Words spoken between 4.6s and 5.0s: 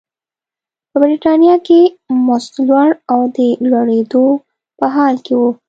په